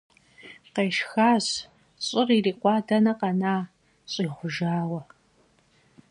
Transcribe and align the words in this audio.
Къешхащ, 0.73 1.45
щӏыр 2.05 2.29
ирикъуа 2.37 2.75
дэнэ 2.87 3.13
къэна, 3.19 3.55
щӏигъужауэ. 4.11 5.01